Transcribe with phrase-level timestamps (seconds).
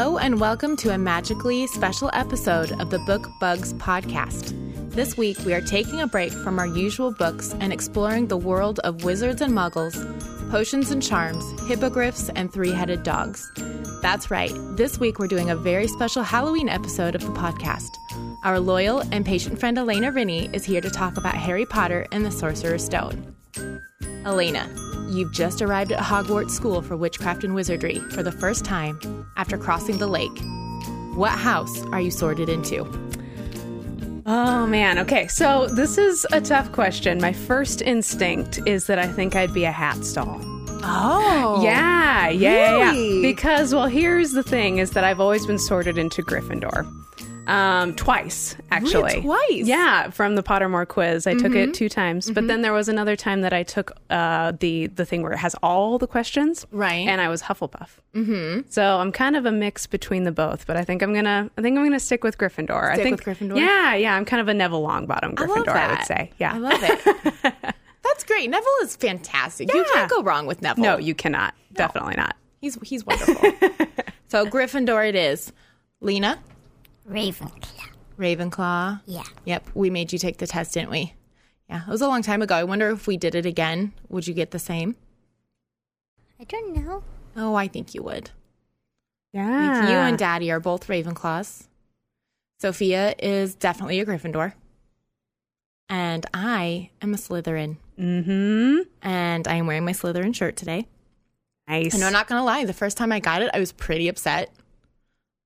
[0.00, 4.54] Hello, and welcome to a magically special episode of the Book Bugs podcast.
[4.92, 8.78] This week, we are taking a break from our usual books and exploring the world
[8.78, 9.94] of wizards and muggles,
[10.50, 13.46] potions and charms, hippogriffs, and three headed dogs.
[14.00, 17.90] That's right, this week we're doing a very special Halloween episode of the podcast.
[18.42, 22.24] Our loyal and patient friend Elena Rennie is here to talk about Harry Potter and
[22.24, 23.36] the Sorcerer's Stone.
[24.24, 24.66] Elena,
[25.10, 28.98] you've just arrived at Hogwarts School for Witchcraft and Wizardry for the first time
[29.36, 30.38] after crossing the lake.
[31.14, 32.84] What house are you sorted into?
[34.26, 35.26] Oh man, okay.
[35.26, 37.20] So this is a tough question.
[37.20, 40.40] My first instinct is that I think I'd be a hat stall.
[40.82, 41.60] Oh.
[41.62, 43.16] Yeah, yeah, Really?
[43.16, 43.22] yeah.
[43.22, 46.86] Because well, here's the thing: is that I've always been sorted into Gryffindor.
[47.46, 49.22] Um, twice actually.
[49.22, 49.50] twice?
[49.50, 49.66] Mm-hmm.
[49.66, 52.30] Yeah, from the Pottermore quiz, I took it two times.
[52.30, 55.38] But then there was another time that I took uh, the the thing where it
[55.38, 57.08] has all the questions, Right.
[57.08, 57.88] And I was Hufflepuff.
[58.14, 58.60] Mm-hmm.
[58.68, 60.66] So I'm kind of a mix between the both.
[60.66, 62.90] But I think I'm gonna I think I'm gonna stick with Gryffindor.
[62.92, 63.56] I think with Gryffindor?
[63.56, 64.14] Yeah, yeah.
[64.14, 65.68] I'm kind of a Neville Longbottom I Gryffindor.
[65.68, 66.32] I, would say.
[66.38, 66.54] Yeah.
[66.54, 67.54] I love it.
[68.02, 68.50] That's great.
[68.50, 69.72] Neville is fantastic.
[69.72, 70.82] You can't go wrong with Neville.
[70.82, 71.54] no, you cannot.
[71.72, 72.36] Definitely not.
[72.60, 73.34] He's he's wonderful.
[74.28, 75.52] so Gryffindor it is.
[76.02, 76.38] Lena,
[77.08, 77.88] Ravenclaw.
[78.18, 79.00] Ravenclaw.
[79.06, 79.24] Yeah.
[79.44, 81.14] Yep, we made you take the test, didn't we?
[81.68, 82.54] Yeah, it was a long time ago.
[82.54, 84.96] I wonder if we did it again, would you get the same?
[86.40, 87.02] I don't know.
[87.36, 88.30] Oh, I think you would.
[89.32, 89.80] Yeah.
[89.80, 91.68] Like You and Daddy are both Ravenclaws.
[92.58, 94.54] Sophia is definitely a Gryffindor.
[95.88, 97.76] And I am a Slytherin.
[97.98, 98.80] Mm-hmm.
[99.02, 100.86] And I am wearing my Slytherin shirt today.
[101.68, 101.94] Nice.
[101.94, 104.52] And I'm not gonna lie, the first time I got it, I was pretty upset.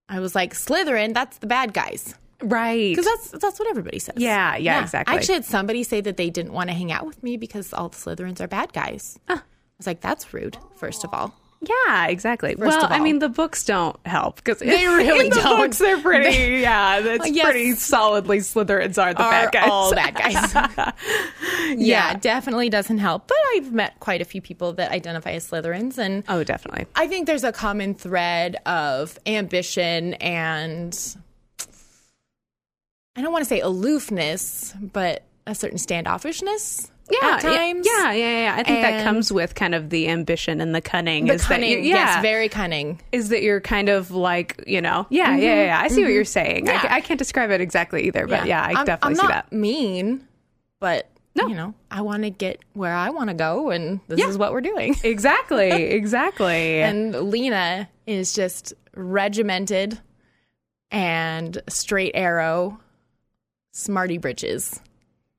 [0.08, 2.14] I was like, Slytherin, that's the bad guys.
[2.42, 2.94] right.
[2.94, 4.16] Because that's that's what everybody says.
[4.18, 5.12] Yeah, yeah, exactly.
[5.12, 7.72] I actually had somebody say that they didn't want to hang out with me because
[7.72, 9.18] all the Slytherins are bad guys.
[9.28, 9.40] I
[9.78, 11.34] was like, that's rude, first of all.
[11.68, 12.54] Yeah, exactly.
[12.56, 15.56] well, of I mean, the books don't help because They really the don't.
[15.58, 16.60] Books, they're pretty.
[16.60, 17.44] yeah, that's Yes.
[17.44, 19.68] pretty solidly Slytherins are the are bad guys.
[19.70, 20.92] all bad guys.
[21.76, 23.28] yeah, definitely doesn't help.
[23.28, 26.86] But I've met quite a few people that identify as Slytherins, and Oh, definitely.
[26.94, 30.98] I think there's a common thread of ambition and
[33.16, 36.90] I don't want to say aloofness, but a certain standoffishness.
[37.10, 37.86] Yeah, times.
[37.86, 38.40] Yeah, yeah, yeah.
[38.44, 38.54] yeah.
[38.56, 41.26] I think that comes with kind of the ambition and the cunning.
[41.26, 43.00] The is cunning, that yeah, yes, very cunning.
[43.12, 45.42] is that you're kind of like you know, yeah, yeah, mm-hmm.
[45.42, 45.64] yeah.
[45.64, 45.80] yeah.
[45.80, 46.14] I see what mm-hmm.
[46.14, 46.68] you're saying.
[46.68, 46.86] I, Yeah.
[46.90, 49.52] I can't describe it exactly either, but yeah, I I'm- definitely I'm see not that.
[49.52, 50.26] Mean,
[50.80, 51.46] but No.
[51.46, 54.28] you know, I want to get where I want to go, and this Yeah.
[54.28, 54.96] is what we're doing.
[55.04, 56.80] Exactly, exactly.
[56.80, 60.00] And Lena is just regimented
[60.90, 62.78] and straight arrow,
[63.72, 64.80] smarty britches,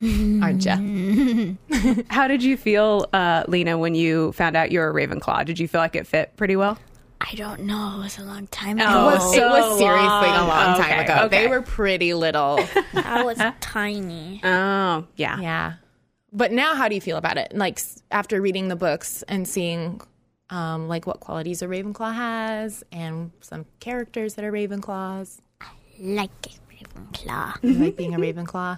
[0.03, 1.57] aren't you?
[2.09, 5.45] How did you feel, uh, Lena, when you found out you were a Ravenclaw?
[5.45, 6.77] Did you feel like it fit pretty well?
[7.21, 7.95] I don't know.
[7.99, 9.05] It was a long time Oh, It ago.
[9.05, 10.47] was, it was seriously a long.
[10.47, 11.23] long time Okay, ago.
[11.25, 11.41] okay.
[11.43, 12.59] They were pretty little.
[12.93, 14.41] I was tiny.
[14.43, 15.39] Oh, yeah.
[15.39, 15.73] yeah.
[16.33, 17.53] But now, how do you feel about it?
[17.55, 17.79] Like
[18.11, 20.01] after reading the books and seeing,
[20.49, 25.37] um, like what qualities a Ravenclaw has, and some characters that are Ravenclaws.
[25.61, 25.67] I
[25.99, 27.63] like a Ravenclaw.
[27.63, 28.77] You like being a Ravenclaw?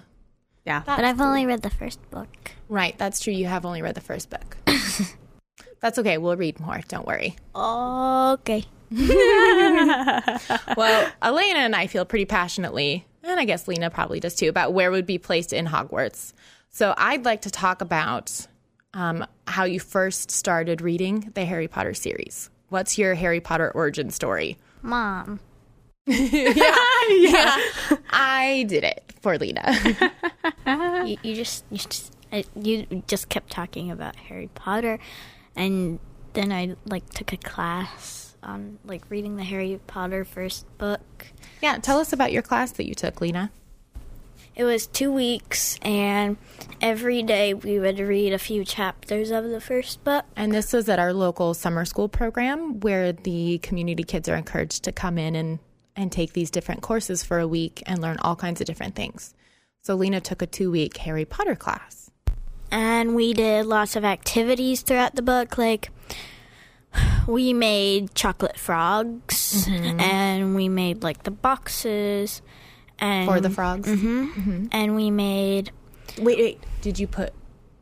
[0.68, 0.82] Yeah.
[0.84, 2.28] But I've only read the first book.
[2.68, 3.32] Right, that's true.
[3.32, 4.58] You have only read the first book.
[5.80, 6.18] that's okay.
[6.18, 6.82] We'll read more.
[6.88, 7.36] Don't worry.
[7.54, 8.64] Okay.
[10.76, 14.72] Well, Elena and I feel pretty passionately, and I guess Lena probably does too, about
[14.72, 16.32] where would be placed in Hogwarts.
[16.70, 18.46] So I'd like to talk about
[18.94, 22.50] um, how you first started reading the Harry Potter series.
[22.68, 24.58] What's your Harry Potter origin story?
[24.82, 25.40] Mom.
[26.06, 26.52] yeah,
[27.08, 27.56] yeah,
[28.10, 29.74] I did it for Lena.
[31.06, 32.14] you, you just you just
[32.54, 34.98] you just kept talking about Harry Potter,
[35.54, 35.98] and
[36.32, 41.26] then I like took a class on like reading the Harry Potter first book.
[41.60, 43.50] yeah, tell us about your class that you took, Lena.
[44.56, 46.38] It was two weeks, and
[46.80, 50.24] every day we would read a few chapters of the first book.
[50.36, 54.84] And this was at our local summer school program where the community kids are encouraged
[54.84, 55.58] to come in and,
[55.98, 59.34] and take these different courses for a week and learn all kinds of different things.
[59.82, 62.10] So Lena took a two week Harry Potter class.
[62.70, 65.90] And we did lots of activities throughout the book, like
[67.26, 70.00] we made chocolate frogs, mm-hmm.
[70.00, 72.42] and we made like the boxes,
[72.98, 73.88] and For the frogs.
[73.88, 74.24] Mm-hmm.
[74.24, 74.66] Mm-hmm.
[74.72, 75.72] and we made
[76.18, 76.60] Wait, wait.
[76.82, 77.32] Did you put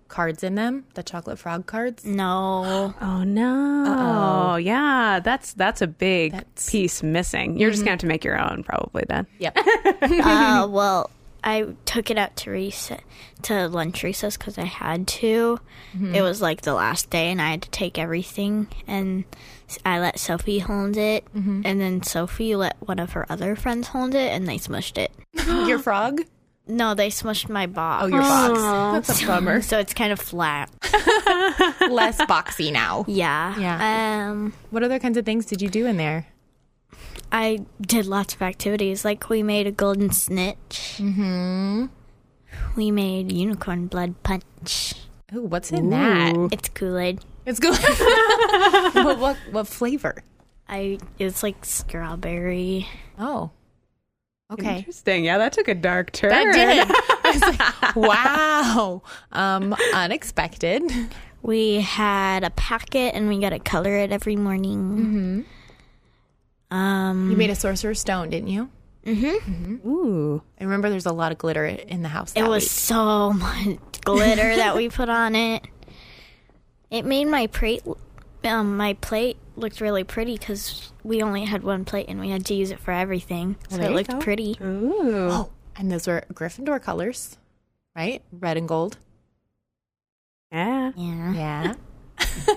[0.08, 0.84] cards in them?
[0.94, 2.04] The chocolate frog cards?
[2.04, 2.94] no.
[3.00, 3.84] Oh no!
[3.86, 7.58] Oh yeah, that's that's a big That's- piece missing.
[7.58, 7.86] You're just mm-hmm.
[7.86, 9.26] gonna have to make your own, probably then.
[9.38, 9.56] Yep.
[10.02, 11.10] uh, well,
[11.46, 13.00] I took it out to recess,
[13.42, 15.60] to lunch recess because I had to.
[15.94, 16.14] Mm-hmm.
[16.14, 18.66] It was like the last day, and I had to take everything.
[18.86, 19.24] And
[19.84, 21.62] I let Sophie hold it, mm-hmm.
[21.64, 25.12] and then Sophie let one of her other friends hold it, and they smushed it.
[25.68, 26.22] Your frog?
[26.68, 28.04] No, they smushed my box.
[28.04, 29.08] Oh, your box.
[29.08, 29.62] That's a bummer.
[29.62, 30.68] So it's kind of flat.
[31.90, 33.04] Less boxy now.
[33.06, 33.56] Yeah.
[33.58, 34.30] Yeah.
[34.30, 36.26] Um, What other kinds of things did you do in there?
[37.30, 39.04] I did lots of activities.
[39.04, 40.96] Like we made a golden snitch.
[40.98, 41.86] Mm-hmm.
[42.76, 44.94] We made unicorn blood punch.
[45.34, 46.34] Ooh, what's in that?
[46.52, 47.20] It's Kool Aid.
[47.44, 47.76] It's good.
[47.76, 50.22] what, what what flavor?
[50.68, 52.88] I it's like strawberry.
[53.18, 53.50] Oh.
[54.52, 54.78] Okay.
[54.78, 55.24] Interesting.
[55.24, 56.30] Yeah, that took a dark turn.
[56.30, 56.86] That did.
[57.24, 59.02] I was like, wow.
[59.32, 60.82] Um, unexpected.
[61.42, 65.44] We had a packet and we got to color it every morning.
[66.70, 66.76] Mm-hmm.
[66.76, 68.70] Um, You made a sorcerer's stone, didn't you?
[69.04, 69.88] Mm hmm.
[69.88, 70.42] Ooh.
[70.60, 72.32] I remember there's a lot of glitter in the house.
[72.34, 72.70] it was week.
[72.70, 75.62] so much glitter that we put on it.
[76.90, 77.82] It made my plate,
[78.42, 82.44] um, my plate looked really pretty because we only had one plate and we had
[82.46, 83.56] to use it for everything.
[83.68, 84.18] So there it looked go.
[84.18, 84.56] pretty.
[84.62, 85.28] Ooh.
[85.30, 87.36] Oh, and those were Gryffindor colors,
[87.96, 88.22] right?
[88.32, 88.98] Red and gold.
[90.52, 90.92] Yeah.
[90.96, 91.32] Yeah.
[91.34, 91.74] Yeah.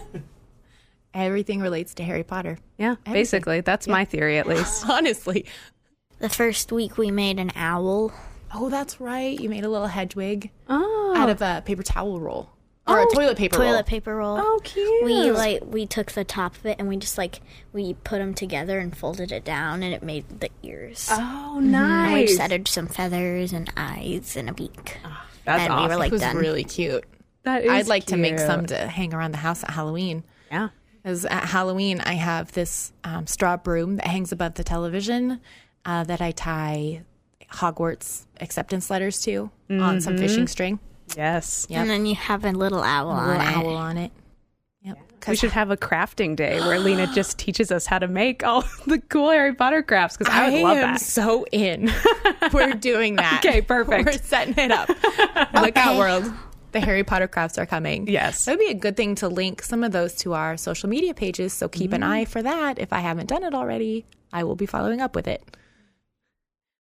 [1.13, 2.59] Everything relates to Harry Potter.
[2.77, 2.95] Yeah.
[3.03, 4.85] Basically, that's my theory at least.
[4.89, 5.45] Honestly.
[6.19, 8.11] The first week we made an owl.
[8.53, 9.39] Oh, that's right.
[9.39, 11.13] You made a little Hedwig Oh.
[11.17, 12.49] out of a paper towel roll
[12.89, 13.83] or a toilet paper toilet roll.
[13.83, 14.37] paper roll.
[14.39, 15.05] Oh, cute.
[15.05, 17.41] We like we took the top of it and we just like
[17.73, 21.09] we put them together and folded it down and it made the ears.
[21.11, 22.05] Oh, nice.
[22.09, 24.97] And we just added some feathers and eyes and a beak.
[25.45, 25.83] That's and awesome.
[25.83, 26.35] we were like, It like was done.
[26.37, 27.03] really cute.
[27.43, 30.23] that is I'd like to make some to hang around the house at Halloween.
[30.51, 30.69] Yeah.
[31.01, 35.39] Because at Halloween, I have this um, straw broom that hangs above the television
[35.85, 37.03] uh, that I tie
[37.53, 40.79] Hogwarts acceptance letters to on some fishing string.
[41.15, 41.67] Yes.
[41.69, 41.81] Yep.
[41.81, 43.55] And then you have a little owl A on little it.
[43.55, 44.11] owl on it.
[44.81, 44.97] Yep.
[44.97, 48.43] We 'Cause should have a crafting day where Lena just teaches us how to make
[48.43, 51.01] all the cool Harry Potter crafts because I would love am that.
[51.01, 51.91] so in.
[52.53, 53.43] We're doing that.
[53.45, 54.05] Okay, perfect.
[54.05, 54.89] We're setting it up.
[55.53, 56.31] Look out, world.
[56.71, 58.07] The Harry Potter crafts are coming.
[58.07, 58.45] Yes.
[58.45, 61.13] That would be a good thing to link some of those to our social media
[61.13, 61.51] pages.
[61.51, 62.11] So keep an mm-hmm.
[62.11, 62.77] eye for that.
[62.77, 65.43] If I haven't done it already, I will be following up with it.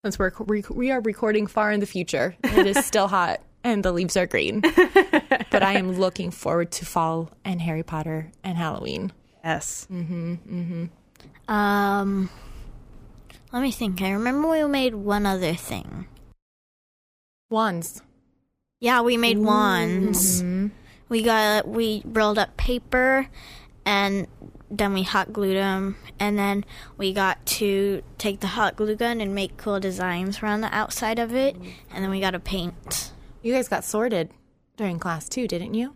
[0.04, 3.84] Since we're we, we are recording far in the future, it is still hot and
[3.84, 4.60] the leaves are green.
[5.50, 9.12] but I am looking forward to fall and Harry Potter and Halloween.
[9.44, 9.86] Yes.
[9.90, 11.52] Mm-hmm, mm-hmm.
[11.52, 12.30] Um
[13.52, 14.00] let me think.
[14.00, 16.06] I remember we made one other thing.
[17.50, 18.00] Wands.
[18.80, 20.42] Yeah, we made wands.
[20.42, 20.68] Mm-hmm.
[21.10, 23.28] We got we rolled up paper
[23.84, 24.26] and
[24.70, 26.64] then we hot glued them and then
[26.96, 31.18] we got to take the hot glue gun and make cool designs around the outside
[31.18, 31.54] of it
[31.90, 33.11] and then we got to paint.
[33.42, 34.30] You guys got sorted
[34.76, 35.94] during class too, didn't you?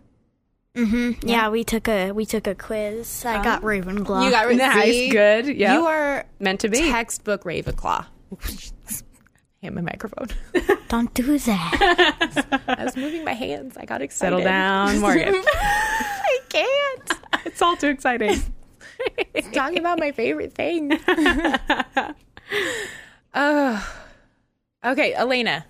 [0.75, 1.27] Mm-hmm.
[1.27, 1.49] Yeah.
[1.49, 3.25] we took a we took a quiz.
[3.25, 4.25] I got Ravenclaw.
[4.25, 4.83] You got Nice.
[4.91, 5.09] see?
[5.09, 5.47] Good.
[5.47, 5.73] Yeah.
[5.79, 6.79] You are meant to be.
[6.91, 8.05] textbook Ravenclaw.
[9.61, 10.27] Hit my microphone.
[10.87, 12.63] Don't do that.
[12.67, 13.75] I was moving my hands.
[13.75, 14.35] I got excited.
[14.35, 15.33] Settle down, Morgan.
[15.35, 17.11] I can't.
[17.45, 18.39] it's all too exciting.
[19.33, 20.91] It's talking about my favorite thing.
[23.33, 23.93] oh.
[24.85, 25.65] Okay, Elena.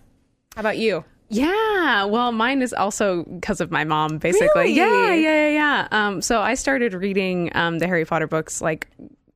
[0.55, 1.05] How about you?
[1.29, 4.47] Yeah, well, mine is also because of my mom, basically.
[4.63, 4.75] Really?
[4.75, 5.87] Yeah, yeah, yeah, yeah.
[5.91, 8.87] Um, so I started reading um, the Harry Potter books like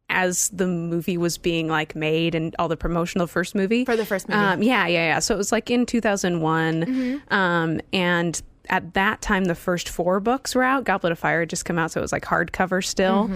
[0.10, 4.06] as the movie was being like made and all the promotional first movie For the
[4.06, 4.40] first movie.
[4.40, 5.20] Um, yeah, yeah, yeah.
[5.20, 10.56] So it was like in 2001, um, and at that time the first four books
[10.56, 10.86] were out.
[10.86, 13.30] Goblet of Fire had just come out, so it was like hardcover still.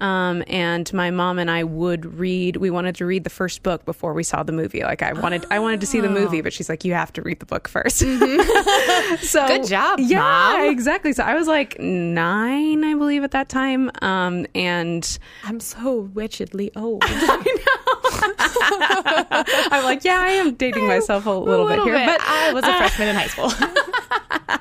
[0.00, 2.56] Um, and my mom and I would read.
[2.58, 4.82] We wanted to read the first book before we saw the movie.
[4.82, 7.22] Like I wanted, I wanted to see the movie, but she's like, you have to
[7.22, 10.20] read the book 1st so Good job, yeah,
[10.58, 10.70] Mom.
[10.70, 11.12] exactly.
[11.12, 13.90] So I was like nine, I believe, at that time.
[14.02, 17.02] Um, and I'm so wretchedly old.
[19.72, 22.76] I'm like, yeah, I am dating myself a little, bit here, but I was a
[22.76, 23.52] freshman in high school.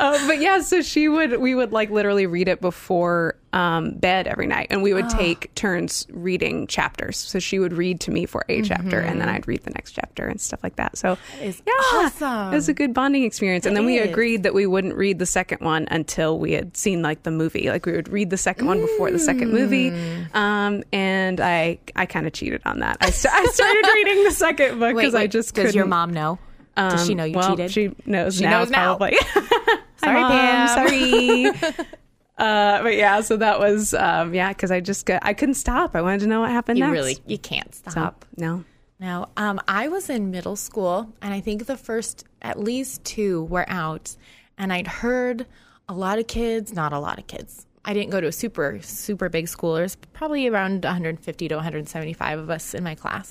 [0.00, 4.26] Uh, but yeah, so she would, we would like literally read it before um, bed
[4.26, 7.16] every night, and we would take turns reading chapters.
[7.16, 9.92] So she would read to me for a chapter, and then I'd read the next
[9.92, 10.98] chapter and stuff like that.
[10.98, 12.52] So is yeah, awesome.
[12.52, 13.64] it was a good bonding experience.
[13.66, 16.76] and It then we agreed that we wouldn't read the second one until we had
[16.76, 17.68] seen like the movie.
[17.70, 19.90] Like we would read the second one before the second movie.
[20.34, 22.98] Um, and I, I kind of cheated on that.
[23.00, 26.38] I, st- I started reading the second book because I just does your mom know?
[26.76, 27.70] does she um, know you well, cheated?
[27.72, 28.96] She knows She now, knows now.
[28.96, 29.18] probably.
[29.96, 30.68] Sorry, Mom, Pam.
[30.68, 31.86] Sorry.
[32.38, 35.94] uh, but yeah, so that was um, yeah, because I just got I couldn't stop.
[35.96, 36.92] I wanted to know what happened You next.
[36.94, 38.24] really you can't So, stop.
[38.36, 38.64] no.
[39.00, 43.44] No, um, I was in middle school, and I think the first at least two
[43.44, 44.16] were out,
[44.58, 45.46] and I'd heard
[45.88, 47.64] a lot of kids, not a lot of kids.
[47.84, 49.74] I didn't go to a super super big school.
[49.74, 53.30] There's probably around 150 to 175 of us in my class,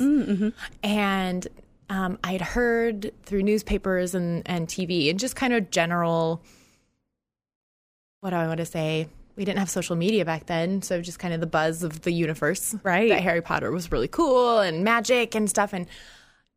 [0.84, 1.48] and
[1.90, 6.42] um, I'd heard through newspapers and and TV and just kind of general.
[8.21, 9.07] What do I want to say?
[9.36, 12.12] We didn't have social media back then, so just kind of the buzz of the
[12.12, 13.09] universe, Right.
[13.09, 15.86] That Harry Potter was really cool and magic and stuff, and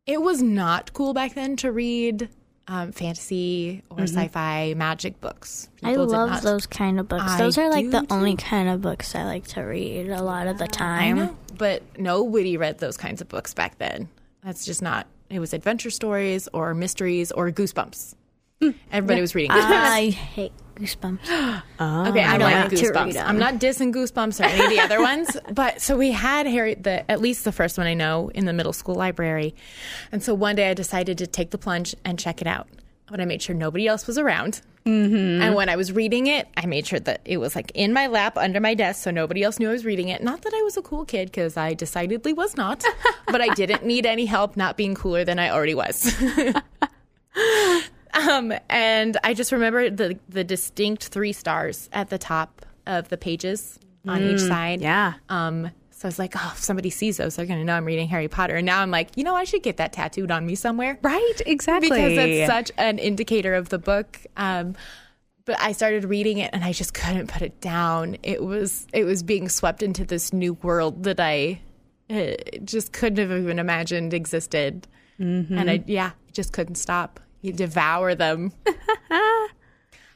[0.07, 2.27] it was not cool back then to read
[2.67, 5.69] um, fantasy or sci-fi magic books.
[5.83, 7.23] I People did love those kind of books.
[7.27, 8.07] I those are like the too.
[8.09, 11.37] only kind of books I like to read a lot of the I time.
[11.59, 14.09] but nobody read those kinds of books back then.
[14.43, 15.05] That's just not.
[15.29, 18.15] It was adventure stories or mysteries or Goosebumps.
[18.91, 19.61] Everybody was reading Goosebumps.
[19.71, 20.51] I hate
[20.81, 21.61] Goosebumps.
[21.81, 23.05] Okay, I, don't like like to Goosebumps.
[23.05, 23.27] read 'em.
[23.27, 26.75] I'm not dissing Goosebumps or any of the other ones, but so we had Harry,
[26.75, 29.55] the at least the first one I know in the middle school library,
[30.11, 32.67] and so one day I decided to take the plunge and check it out.
[33.09, 35.41] But I made sure nobody else was around, mm-hmm.
[35.41, 38.07] and when I was reading it, I made sure that it was like in my
[38.07, 40.23] lap under my desk, so nobody else knew I was reading it.
[40.23, 42.85] Not that I was a cool kid, because I decidedly was not,
[43.27, 46.15] but I didn't need any help not being cooler than I already was.
[48.13, 53.17] Um, and I just remember the the distinct three stars at the top of the
[53.17, 54.81] pages on each side.
[54.81, 55.13] yeah.
[55.29, 58.07] Um, so I was like, oh, if somebody sees those, they're gonna know I'm reading
[58.07, 58.55] Harry Potter.
[58.55, 61.41] And now I'm like, you know, I should get that tattooed on me somewhere Right,
[61.45, 61.89] exactly.
[61.89, 64.19] because it's such an indicator of the book.
[64.35, 64.75] Um,
[65.45, 68.17] but I started reading it and I just couldn't put it down.
[68.23, 71.61] It was it was being swept into this new world that I
[72.09, 72.31] uh,
[72.65, 74.87] just couldn't have even imagined existed.
[75.19, 77.19] And I yeah, just couldn't stop.
[77.41, 78.51] You devour them.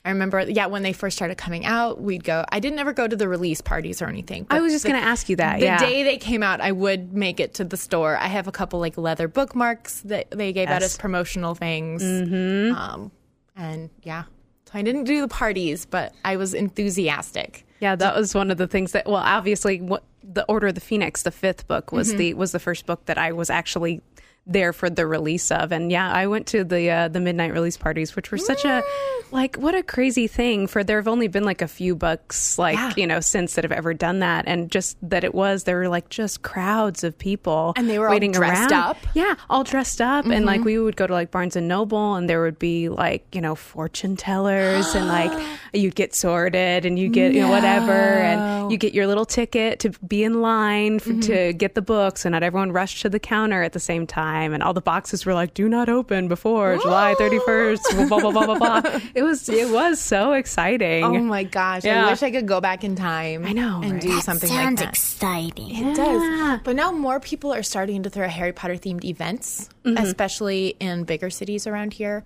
[0.06, 2.46] I remember, yeah, when they first started coming out, we'd go.
[2.50, 4.46] I didn't ever go to the release parties or anything.
[4.52, 5.60] I was just going to ask you that.
[5.60, 5.80] the yeah.
[5.80, 8.16] day they came out, I would make it to the store.
[8.16, 12.04] I have a couple like leather bookmarks that they gave out as promotional things.
[12.04, 12.76] Mm-hmm.
[12.76, 13.12] Um,
[13.56, 14.26] and yeah,
[14.66, 17.66] so I didn't do the parties, but I was enthusiastic.
[17.80, 19.08] Yeah, that was one of the things that.
[19.08, 22.60] Well, obviously, what the Order of the Phoenix, the fifth book, was the was the
[22.60, 24.02] first book that I was actually
[24.48, 27.78] there for the release of, and yeah, I went to the uh, the midnight release
[27.78, 28.84] parties, which were such a
[29.32, 30.68] like what a crazy thing.
[30.68, 32.94] For there have only been like a few books, like Yeah.
[32.96, 35.88] you know, since that have ever done that, and just that it was there were
[35.90, 38.90] like just crowds of people, And they were all waiting dressed around.
[38.90, 38.98] up?
[39.16, 42.30] Yeah, all dressed up, and like we would go to like Barnes and Noble, and
[42.30, 45.32] there would be like you know fortune tellers, and like
[45.74, 49.80] you'd get sorted, and you get you know whatever, and you get your little ticket
[49.80, 53.20] to be in line for, to get the books, and not everyone rushed to the
[53.20, 56.78] counter at the same time, and all the boxes were like do not open before
[56.78, 59.00] July thirty first, blah blah blah blah blah.
[59.16, 61.04] It was it was so exciting.
[61.04, 61.84] Oh my gosh!
[61.84, 62.06] Yeah.
[62.06, 63.46] I wish I could go back in time.
[63.46, 64.02] I know, and right?
[64.02, 64.90] do something like Sounds that.
[64.90, 65.76] exciting.
[65.76, 66.60] It does.
[66.64, 71.30] But now more people are starting to throw Harry Potter themed events, especially in bigger
[71.30, 72.24] cities around here.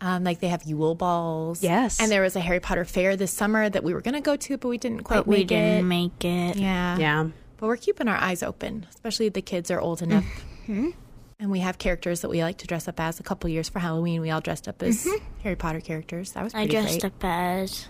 [0.00, 1.62] Um, like they have Yule balls.
[1.62, 2.00] Yes.
[2.00, 4.34] And there was a Harry Potter fair this summer that we were going to go
[4.34, 5.82] to, but we didn't quite But we make didn't it.
[5.84, 6.56] make it.
[6.56, 6.98] yeah.
[6.98, 7.28] yeah.
[7.58, 10.24] But we're keeping our eyes open, especially the kids are old enough.
[10.66, 10.90] Mm-hmm.
[11.42, 13.18] And we have characters that we like to dress up as.
[13.18, 15.08] A couple years for Halloween, we all dressed up as
[15.42, 16.30] Harry Potter characters.
[16.32, 16.62] That was Mm-hmm.
[16.62, 17.04] I dressed great.
[17.04, 17.88] up as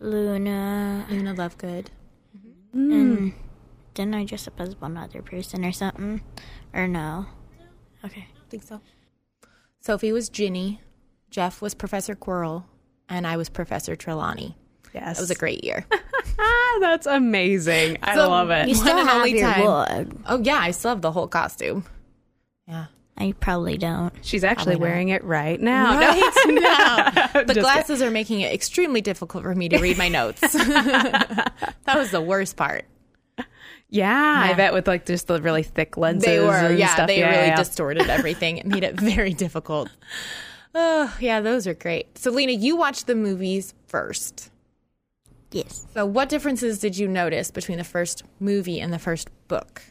[0.00, 1.86] Luna, Luna Lovegood.
[2.74, 3.32] and
[3.94, 6.20] didn't I dress up as one other person or something?
[6.74, 7.24] Or no?
[8.04, 8.26] Okay.
[8.30, 8.80] I think so.
[9.80, 10.82] Sophie was Ginny.
[11.30, 12.64] Jeff was Professor Quirrell.
[13.08, 14.56] And I was Professor Trelawney.
[14.92, 15.86] Yes, That was a great year.
[16.38, 17.96] ah, that's amazing.
[18.02, 18.68] I So, love it.
[18.68, 19.64] You still and have only your time.
[20.08, 20.22] wood.
[20.26, 21.84] oh, yeah, I still have the whole costume.
[22.68, 22.80] Yeah.
[22.80, 22.86] Uh,
[23.20, 24.14] I probably don't.
[24.22, 24.92] She's actually Probably not.
[24.92, 25.98] wearing it right now.
[25.98, 27.10] Right now.
[27.42, 30.40] The Just glasses are making it extremely difficult for me to read my notes.
[30.52, 31.52] that
[31.96, 32.84] was the worst part.
[33.90, 36.26] Yeah, I bet with like just the really thick lenses.
[36.26, 37.06] They were, and yeah, stuff.
[37.06, 37.56] they yeah, really yeah.
[37.56, 38.58] distorted everything.
[38.58, 39.90] It made it very difficult.
[40.74, 42.18] Oh, yeah, those are great.
[42.18, 44.50] So, Lena, you watched the movies first.
[45.50, 45.86] Yes.
[45.94, 49.82] So, what differences did you notice between the first movie and the first book?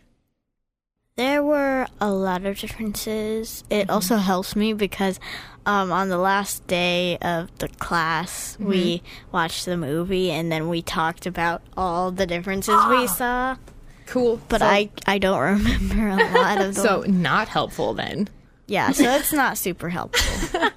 [1.18, 3.64] There were a lot of differences.
[3.72, 5.20] It also helps me because
[5.66, 10.84] um, on the last day of the class, we watched the movie and then we
[10.84, 13.58] talked about all the differences we saw.
[14.06, 14.40] Cool.
[14.48, 16.86] But so, I, I don't remember a lot of them.
[16.86, 18.30] So, not helpful then.
[18.68, 20.60] yeah, so it's not super helpful.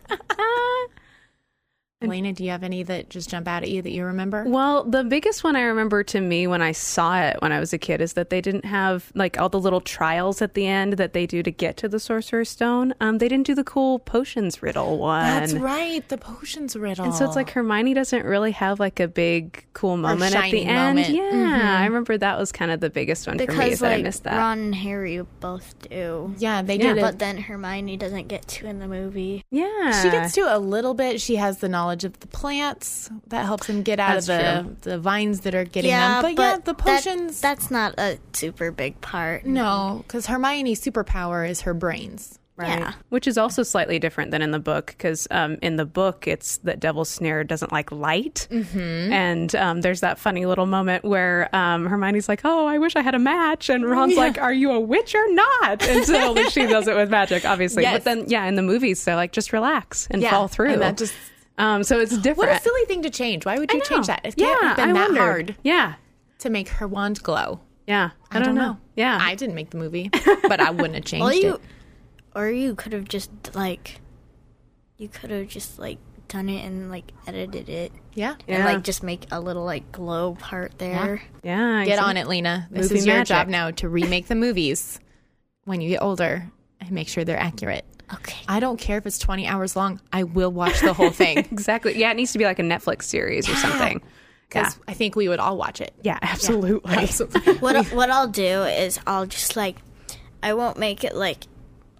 [2.02, 4.44] Elena, do you have any that just jump out at you that you remember?
[4.46, 7.74] Well, the biggest one I remember to me when I saw it when I was
[7.74, 10.94] a kid is that they didn't have like all the little trials at the end
[10.94, 12.94] that they do to get to the Sorcerer's Stone.
[13.02, 15.26] Um, they didn't do the cool potions riddle one.
[15.26, 17.04] That's right, the potions riddle.
[17.04, 20.62] And so it's like Hermione doesn't really have like a big cool moment at the
[20.62, 20.96] shining end.
[20.96, 21.14] moment.
[21.14, 23.92] Yeah, I remember that was kind of the biggest one for me is because that
[23.92, 24.38] I missed that.
[24.38, 26.34] Ron and Harry both do.
[26.38, 26.94] yeah, they Yeah.
[26.94, 27.02] did.
[27.02, 29.44] But then Hermione doesn't get to in the movie.
[29.50, 31.20] yeah, She gets to a little bit.
[31.20, 34.90] She has the knowledge of the plants that helps him get out That's of the
[34.90, 36.34] the vines that are getting yeah, them.
[36.34, 37.40] But, yeah, but the that- potions.
[37.40, 39.44] that's not a super big part.
[39.44, 42.38] no, because Hermione's superpower is her brains.
[42.56, 42.78] Right.
[42.78, 42.92] Yeah.
[43.08, 46.58] Which is also slightly different than in the book because um, in the book it's
[46.58, 48.78] that Devil's Snare doesn't like light, mm-hmm.
[49.10, 53.00] and um, there's that funny little moment where um, Hermione's like, "Oh, I wish I
[53.00, 56.66] had a match," and Ron's like, "Are you a witch or not?" And so she
[56.66, 57.84] does it with magic, obviously.
[57.84, 57.94] Yes.
[57.94, 60.82] But then, yeah, in the movies, they're like, "Just relax and Yeah, fall through." and
[60.82, 61.14] that just-
[61.60, 62.38] um, so it's different.
[62.38, 63.44] What a silly thing to change.
[63.46, 64.20] Why would you change that?
[64.24, 65.18] It yeah, can't have been I that wondered.
[65.20, 65.94] hard Yeah,
[66.40, 67.60] to make her wand glow.
[67.86, 68.10] yeah.
[68.30, 68.78] I, I, don't know.
[68.96, 70.08] Yeah, I didn't make the movie,
[70.48, 71.60] but I wouldn't have changed Well, you, it.
[72.34, 74.00] or you could have just like,
[74.96, 75.98] you could have just like
[76.28, 78.36] done it and like edited it Yeah.
[78.46, 78.56] Yeah.
[78.56, 81.20] and like just make a little like glow part there.
[81.42, 81.84] yeah.
[81.84, 82.68] Get on it, Lena.
[82.70, 83.28] This Movie is your magic.
[83.36, 85.00] job now to remake the movies
[85.64, 86.48] when you get older
[86.80, 87.84] and make sure they're accurate.
[88.14, 88.38] Okay.
[88.48, 90.00] I don't care if it's 20 hours long.
[90.12, 91.98] I will watch the whole thing Exactly.
[91.98, 94.00] Yeah, it needs to be like a Netflix series or something.
[94.00, 94.08] Yeah.
[94.48, 95.94] because I think we would all watch it.
[96.02, 97.06] Yeah, absolutely.
[97.60, 99.76] What I- what I'll do is I'll just like,
[100.42, 101.44] I won't make it like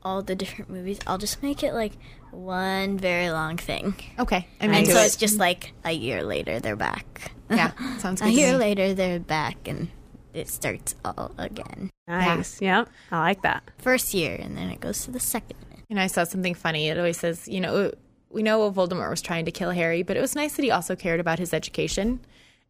[0.03, 0.99] all the different movies.
[1.07, 1.93] I'll just make it like
[2.33, 4.47] one very long thing, Okay.
[4.61, 5.05] I'm and so it.
[5.07, 7.33] it's just like a year later they're back.
[7.51, 8.31] yeah, sounds a good.
[8.31, 9.89] to year later they're back, and
[10.33, 11.91] it starts all again.
[12.07, 12.61] Nice.
[12.63, 12.89] Yep.
[13.11, 13.65] I like that.
[13.79, 15.57] First year, and then it goes to the second.
[15.91, 16.89] And I saw something funny.
[16.89, 17.93] It always says, you know,
[18.31, 20.95] we know Voldemort was trying to kill Harry, but it was nice that he also
[20.97, 22.21] cared about his education.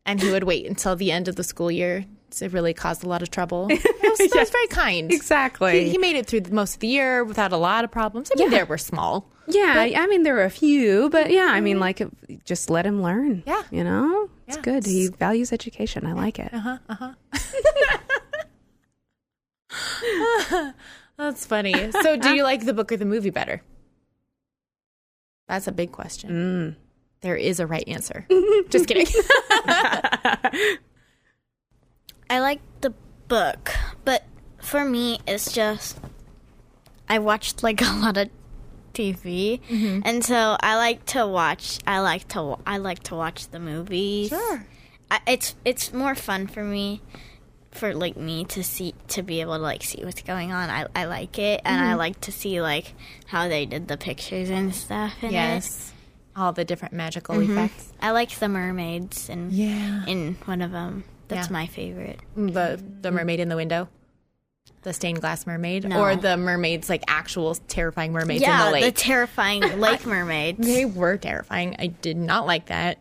[0.07, 3.09] And he would wait until the end of the school year to really cause a
[3.09, 3.69] lot of trouble.
[3.69, 5.13] That was, that was very kind.
[5.13, 5.85] Exactly.
[5.85, 8.31] He, he made it through most of the year without a lot of problems.
[8.33, 8.59] I mean, Yeah.
[8.59, 9.31] there were small.
[9.47, 11.81] Yeah, I mean there were a few, but yeah, I mean mm-hmm.
[11.83, 13.43] like just let him learn.
[13.47, 13.63] Yeah.
[13.73, 14.63] you know, it's Yeah.
[14.63, 14.87] good.
[14.87, 16.07] He values education.
[16.07, 16.55] I like it.
[16.55, 17.13] Uh-huh, uh-huh.
[21.21, 21.93] That's funny.
[21.93, 23.61] So, do you like the book or the movie better?
[25.49, 26.31] That's a big question.
[26.31, 26.77] Mm.
[27.21, 28.27] There is a right answer.
[28.71, 29.07] Just kidding.
[32.31, 32.95] I like the
[33.29, 33.71] book,
[34.05, 34.25] but
[34.63, 35.99] for me, it's just
[37.09, 38.31] I watched like a lot of
[38.95, 40.01] TV, mm-hmm.
[40.05, 41.81] and so I like to watch.
[41.87, 42.57] I like to.
[42.65, 44.29] I like to watch the movies.
[44.29, 44.65] Sure.
[45.11, 47.03] I, it's it's more fun for me,
[47.73, 50.71] for like me to see to be able to like see what's going on.
[50.71, 51.99] I I like it, and I mm-hmm.
[51.99, 52.95] like to see like
[53.27, 55.15] how they did the pictures and stuff.
[55.23, 55.33] In It.
[55.33, 55.93] yes.
[56.37, 57.53] All the different magical mm-hmm.
[57.53, 57.93] effects.
[58.01, 60.05] I like the mermaids, and Yeah.
[60.07, 61.53] in one of them, that's Yeah.
[61.53, 62.21] my favorite.
[62.37, 63.15] Mm, the the mm.
[63.15, 63.89] mermaid in the window.
[64.83, 66.01] The stained glass mermaid, No.
[66.01, 68.85] or the mermaids like actual terrifying mermaids in yeah, the lake.
[68.85, 70.59] The terrifying lake mermaids.
[70.67, 71.77] they were terrifying.
[71.79, 72.99] I did not like that.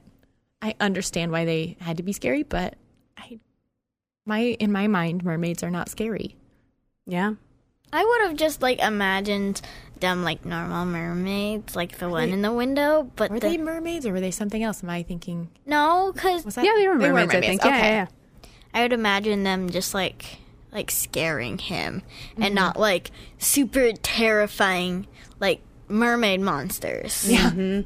[0.61, 2.75] I understand why they had to be scary, but
[3.17, 3.39] I,
[4.29, 6.37] my in my mind, mermaids are not scary.
[7.05, 7.33] Yeah.
[7.91, 9.61] I would have just like imagined
[9.99, 13.11] them like normal mermaids, like the one in the window.
[13.15, 14.83] But Were the, they mermaids or were they something else?
[14.83, 15.49] Am I thinking?
[15.65, 16.63] no, because Was that?
[16.63, 17.33] Yeah, they were mermaids.
[17.33, 17.61] I think.
[17.65, 17.89] Yeah, Okay.
[17.89, 18.07] yeah,
[18.73, 20.37] I would imagine them just like
[20.71, 22.43] like scaring him, Mm-hmm.
[22.43, 25.07] and not like super terrifying
[25.39, 27.27] like mermaid monsters.
[27.29, 27.81] Yeah.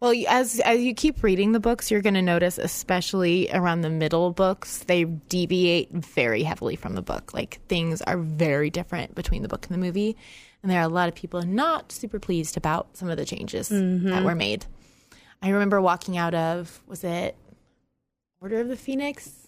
[0.00, 3.90] Well, as as you keep reading the books, you're going to notice, especially around the
[3.90, 7.32] middle books, they deviate very heavily from the book.
[7.32, 10.14] Like things are very different between the book and the movie,
[10.62, 13.70] and there are a lot of people not super pleased about some of the changes
[13.70, 14.10] mm-hmm.
[14.10, 14.66] that were made.
[15.40, 17.34] I remember walking out of was it
[18.42, 19.45] Order of the Phoenix,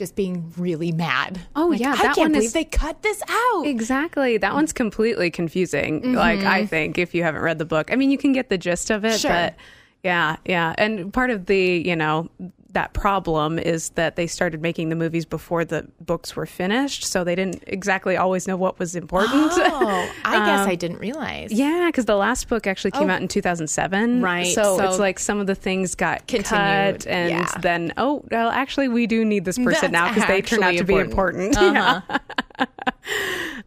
[0.00, 1.38] just being really mad.
[1.54, 3.66] Oh, Like, yeah, I that can't one believe is- they cut this out.
[3.66, 4.36] Exactly.
[4.38, 6.00] That one's completely confusing.
[6.00, 6.14] Mm-hmm.
[6.14, 8.58] Like I think if you haven't read the book, I mean, you can get the
[8.58, 9.30] gist of it, Sure.
[9.30, 9.54] but
[10.02, 10.74] yeah, yeah.
[10.78, 12.28] And part of the you know
[12.72, 17.24] that problem is that they started making the movies before the books were finished, so
[17.24, 19.52] they didn't exactly always know what was important.
[19.56, 21.52] Oh, I guess I didn't realize.
[21.52, 23.12] Yeah, because the last book actually came Oh.
[23.14, 24.22] out in 2007.
[24.22, 27.58] Right, So, so- it's like some of the things got Continued, cut, and yeah.
[27.60, 30.68] then, oh, well, actually, we do need this person That's now because they turn out
[30.74, 31.56] actually to be important.
[31.56, 31.56] important.
[31.80, 32.18] Uh-huh.
[32.58, 32.66] Yeah.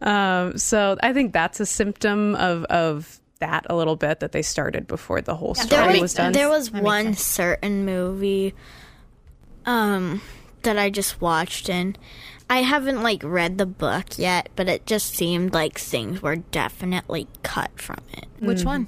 [0.00, 4.42] um, so I think that's a symptom of, of that a little bit that they
[4.42, 6.32] started before the whole story There was, was done.
[6.32, 7.22] there was one sense.
[7.22, 8.54] certain movie
[9.66, 10.20] um
[10.62, 11.98] that I just watched and
[12.48, 17.26] I haven't like read the book yet, but it just seemed like things were definitely
[17.42, 18.26] cut from it.
[18.40, 18.86] Which one?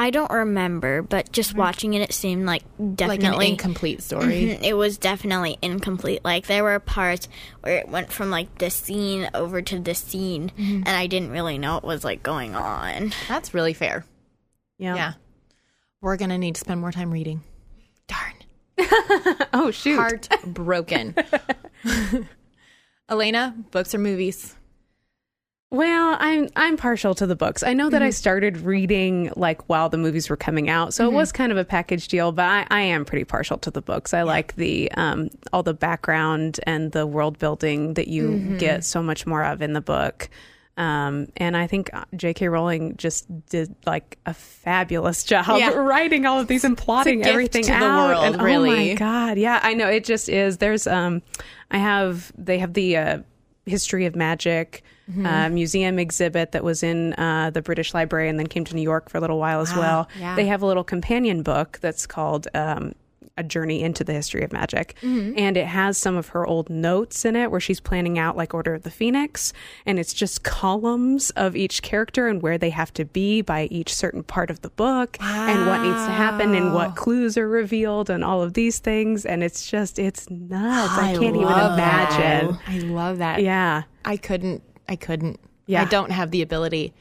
[0.00, 4.42] I don't remember, but just watching it, it seemed like Like definitely an incomplete story.
[4.42, 6.20] Mhm, It was definitely incomplete.
[6.24, 7.28] Like there were parts
[7.62, 10.82] where it went from like this scene over to this scene, Mm-hmm.
[10.86, 13.12] and I didn't really know what was like going on.
[13.26, 14.04] That's really fair.
[14.78, 14.94] Yeah.
[14.94, 15.12] Yeah.
[16.00, 17.42] We're going to need to spend more time reading.
[18.06, 18.34] Darn.
[19.52, 19.96] Oh shoot.
[19.96, 21.14] Heartbroken.
[23.08, 24.54] Elena, books or movies?
[25.70, 27.62] Well, I'm I'm partial to the books.
[27.62, 28.12] I know that I mm-hmm.
[28.12, 31.16] started reading like while the movies were coming out, so it mm-hmm.
[31.16, 32.32] was kind of a package deal.
[32.32, 34.14] But I, I am pretty partial to the books.
[34.14, 38.56] I like the um, all the background and the world building that you mm-hmm.
[38.56, 40.30] get so much more of in the book.
[40.78, 42.48] Um, and I think J.K.
[42.48, 45.70] Rowling just did like a fabulous job Yeah.
[45.74, 48.08] writing all of these and plotting everything to the out.
[48.10, 48.70] world, and, Oh really.
[48.90, 50.58] my god, yeah, I know it just is.
[50.58, 51.20] There's um,
[51.70, 53.18] I have they have the uh,
[53.66, 55.24] history of magic Mm-hmm.
[55.24, 58.82] uh, museum exhibit that was in uh, the British Library and then came to New
[58.82, 60.06] York for a little while as well.
[60.20, 60.36] yeah.
[60.36, 62.46] They have a little companion book that's called.
[62.52, 62.92] Um,
[63.36, 64.94] a journey into the history of magic.
[65.02, 65.38] Mm-hmm.
[65.38, 68.52] And it has some of her old notes in it where she's planning out like
[68.52, 69.52] Order of the Phoenix.
[69.86, 73.94] And it's just columns of each character and where they have to be by each
[73.94, 78.10] certain part of the book and what needs to happen and what clues are revealed
[78.10, 79.24] and all of these things.
[79.24, 80.98] And it's just, it's nuts.
[80.98, 82.52] I, can't even imagine.
[82.52, 82.60] that.
[82.66, 83.42] I love that.
[83.42, 83.84] Yeah.
[84.04, 84.62] I couldn't.
[84.88, 85.38] I couldn't.
[85.66, 85.82] Yeah.
[85.82, 86.94] I don't have the ability.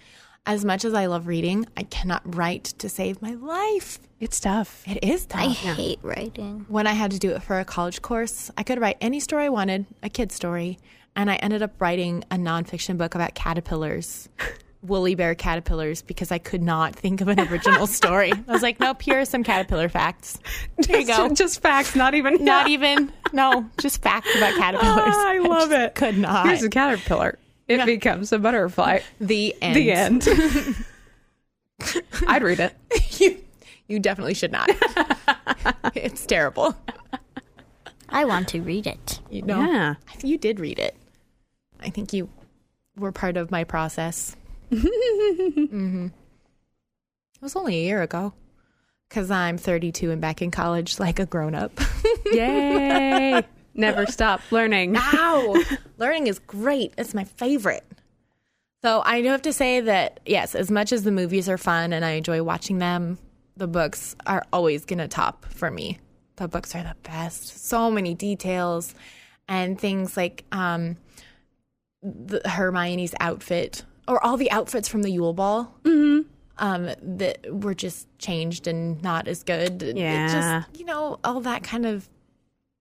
[0.48, 4.00] As much as I love reading, I cannot write to save my life.
[4.22, 4.82] It's tough.
[4.88, 5.42] It is tough.
[5.42, 6.66] I hate writing.
[6.70, 9.44] when I had to do it for a college course, I could write any story
[9.44, 10.80] I wanted, a kid's story,
[11.18, 14.30] and I ended up writing a nonfiction book about caterpillars,
[14.82, 18.32] woolly bear caterpillars, because I could not think of an original story.
[18.32, 20.40] I was like, nope, here are some caterpillar facts.
[20.78, 21.28] There you go.
[21.34, 22.46] Just facts, not even.
[22.46, 25.14] Not even, no, just facts about caterpillars.
[25.14, 25.96] Ah, I love just it.
[25.96, 26.48] Could not.
[26.48, 27.38] Here's a caterpillar.
[27.68, 29.00] It becomes a butterfly.
[29.20, 29.76] the end.
[29.76, 30.28] The end.
[32.28, 32.76] I'd read it.
[33.20, 33.38] you,
[33.88, 34.70] you definitely should not.
[35.96, 36.76] it's terrible.
[38.10, 39.20] I want to read it.
[39.30, 39.96] You know, Yeah.
[40.08, 40.96] I think you did read it.
[41.82, 42.30] I think you
[42.98, 44.36] were part of my process.
[44.74, 48.34] hmm It was only a year ago
[49.10, 51.72] because I'm 32 and back in college like a grown up.
[52.32, 53.44] Yay.
[53.78, 54.94] Never stop learning.
[54.94, 55.56] Wow.
[55.98, 56.94] Learning is great.
[56.98, 57.86] It's my favorite.
[58.84, 61.94] So I do have to say that, yes, as much as the movies are fun
[61.94, 63.18] and I enjoy watching them,
[63.56, 66.00] the books are always going to top for me.
[66.36, 67.66] The books are the best.
[67.68, 68.94] So many details
[69.48, 70.98] and things like um,
[72.04, 75.74] the, Hermione's outfit or all the outfits from the Yule Ball.
[76.60, 79.84] Um, that were just changed and not as good.
[79.84, 80.64] It Yeah.
[80.66, 82.10] just, you know, all that kind of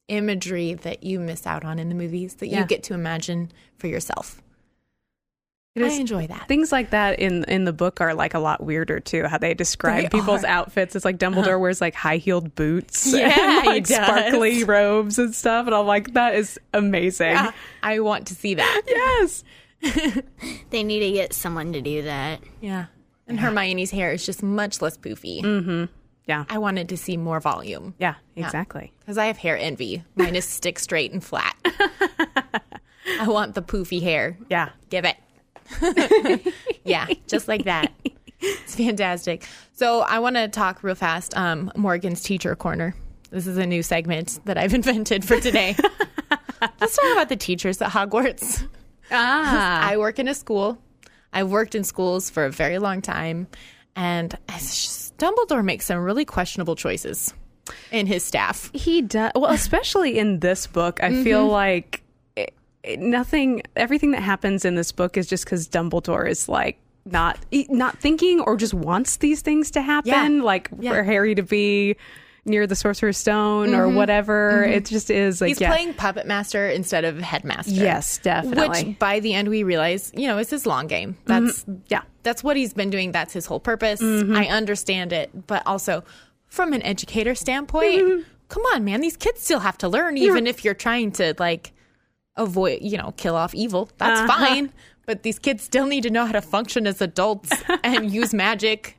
[0.09, 2.61] imagery that you miss out on in the movies that Yeah.
[2.61, 4.43] you get to imagine for yourself.
[5.75, 6.49] It I is- enjoy that.
[6.49, 9.25] Things like that in in the book are like a lot weirder too.
[9.27, 10.47] How they describe They people's are.
[10.47, 10.61] Uh-huh.
[10.61, 10.97] outfits.
[10.97, 13.97] It's like Dumbledore wears like high heeled boots, Yeah, and, he like does.
[14.07, 15.67] sparkly robes and stuff.
[15.67, 17.33] And I'm like, that is amazing.
[17.33, 17.51] Yeah,
[17.83, 18.83] I want to see that.
[18.87, 19.45] Yes.
[20.71, 22.41] They need to get someone to do that.
[22.63, 22.87] Yeah.
[23.29, 25.43] And Hermione's hair is just much less poofy.
[25.43, 25.89] Mm.
[26.27, 26.45] Yeah.
[26.49, 28.15] I wanted to see more volume Yeah.
[28.35, 28.93] Exactly.
[29.01, 30.03] because I have hair envy.
[30.17, 31.55] Mine is stick straight and flat.
[33.21, 34.37] I want the poofy hair.
[34.51, 34.71] Yeah.
[34.91, 35.17] Give it.
[36.85, 37.93] yeah, just like that.
[38.41, 39.47] It's fantastic.
[39.73, 41.37] So I want to talk real fast.
[41.37, 42.95] Um, Morgan's teacher corner.
[43.31, 45.77] This is a new segment that I've invented for today.
[46.81, 48.67] Let's talk about the teachers at Hogwarts.
[49.11, 49.89] Ah.
[49.89, 50.79] I work in a school.
[51.33, 53.47] I've worked in schools for a very long time,
[53.95, 57.33] and it's just- Dumbledore makes some really questionable choices
[57.91, 58.71] in his staff.
[58.73, 61.03] He does well, especially in this book.
[61.03, 61.53] I feel mm-hmm.
[61.53, 62.03] like
[62.37, 66.79] it, it- nothing, everything that happens in this book is just because Dumbledore is like
[67.05, 70.43] not not thinking or just wants these things to happen, Yeah.
[70.43, 70.91] like Yeah.
[70.93, 71.97] for Harry to be
[72.47, 74.63] near the Sorcerer's Stone or whatever.
[74.65, 75.69] It just is like He's yeah.
[75.71, 77.73] playing puppet master instead of headmaster.
[77.73, 78.85] Yes, definitely.
[78.91, 81.17] Which by the end we realize, you know, it's his long game.
[81.27, 82.03] That's yeah.
[82.23, 83.13] that's what he's been doing.
[83.13, 84.01] That's his whole purpose.
[84.01, 84.35] Mm-hmm.
[84.37, 86.05] I understand it, but also
[86.47, 88.23] from an educator standpoint, Mm-hmm.
[88.49, 91.73] come on, man, these kids still have to learn, even if you're trying to like
[92.37, 93.91] avoid, you know, kill off evil.
[93.99, 94.47] That's Uh-huh.
[94.47, 94.73] fine,
[95.07, 97.51] but these kids still need to know how to function as adults
[97.85, 98.97] and use magic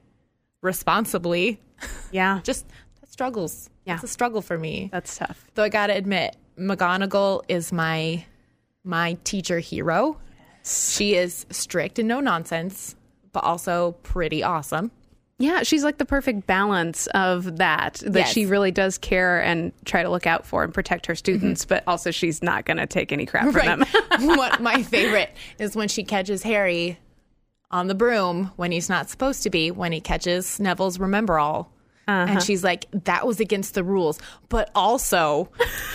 [0.61, 1.59] responsibly.
[2.11, 2.65] Yeah, Just
[3.17, 3.71] struggles.
[3.85, 3.95] Yeah.
[3.95, 4.89] it's a struggle for me.
[4.91, 5.47] that's tough.
[5.55, 8.23] Though I gotta admit, McGonagall is my
[8.83, 10.19] my teacher hero.
[10.63, 12.95] She is strict and no nonsense,
[13.31, 14.91] but also pretty awesome.
[15.39, 18.03] Yeah, she's like the perfect balance of that.
[18.05, 18.33] That Yes.
[18.33, 21.69] she really does care and try to look out for and protect her students, mm-hmm.
[21.69, 23.85] but also she's not going to take any crap from them.
[24.37, 26.99] what my favorite is when she catches Harry
[27.71, 31.67] on the broom when he's not supposed to be when he catches Neville's Remembrall.
[32.07, 32.33] Uh-huh.
[32.33, 34.17] And she's like, that was against the rules.
[34.47, 35.49] But also,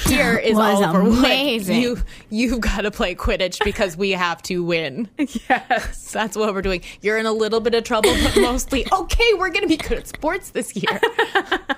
[0.05, 1.19] here is Oliver Wood.
[1.21, 1.81] amazing.
[1.81, 1.99] You,
[2.29, 5.09] you've got to play Quidditch because we have to win.
[5.49, 6.13] Yes.
[6.13, 6.83] That's what we're doing.
[7.01, 9.99] You're in a little bit of trouble, but mostly, okay, we're going to be good
[9.99, 11.01] at sports this year.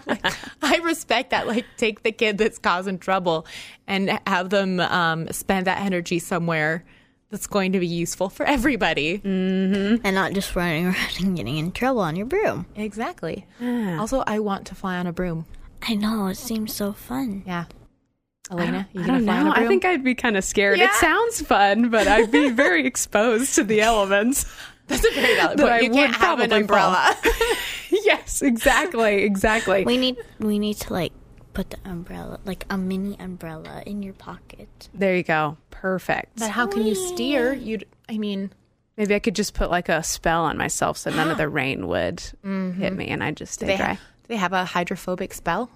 [0.06, 0.24] Like,
[0.62, 1.46] I respect that.
[1.46, 3.46] Like, take the kid that's causing trouble
[3.86, 6.84] and have them um, spend that energy somewhere
[7.34, 9.18] that's going to be useful for everybody.
[9.18, 10.06] Mm-hmm.
[10.06, 12.64] and not just running around and getting in trouble on your broom.
[12.76, 13.44] Exactly.
[13.60, 15.46] Also, I want to fly on a broom.
[15.82, 17.42] I know it seems so fun.
[17.44, 17.64] Yeah.
[18.52, 19.50] Elena, you I gonna don't fly on know.
[19.50, 19.64] a broom?
[19.64, 20.78] I think I'd be kind of scared.
[20.78, 20.86] Yeah.
[20.86, 24.46] It sounds fun, but I'd be very exposed to the elements.
[24.86, 25.72] that's a very valid that point.
[25.72, 27.16] I You can't would have an umbrella.
[27.90, 29.84] yes, exactly, exactly.
[29.84, 31.12] We need we need to like
[31.54, 34.88] put the umbrella, like a mini umbrella, in your pocket.
[34.92, 35.56] There you go.
[35.84, 36.38] Perfect.
[36.38, 37.52] but how can you steer?
[37.52, 38.50] You'd, I mean,
[38.96, 41.88] Maybe I could just put like a spell on myself so none of the rain
[41.88, 42.72] would mm-hmm.
[42.80, 43.86] hit me and I'd just stay they dry.
[43.88, 45.68] have, do they have a hydrophobic spell?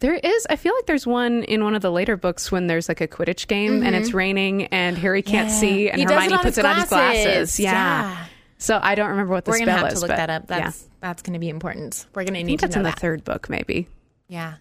[0.00, 0.46] There is.
[0.50, 3.06] I feel like there's one in one of the later books when there's like a
[3.06, 4.18] Quidditch game and it's mm-hmm.
[4.18, 7.24] raining and Harry can't see and He Hermione it puts it on his glasses.
[7.24, 7.60] glasses.
[7.60, 7.72] Yeah.
[7.72, 8.26] Yeah.
[8.58, 10.00] So I don't remember what the We're gonna spell have is.
[10.00, 10.44] to look but that up.
[10.50, 10.58] yeah.
[10.64, 12.06] That's that's gonna be important.
[12.12, 12.98] We're gonna I need think to that's know in the that.
[12.98, 13.86] third book, maybe.
[14.26, 14.60] Yeah, that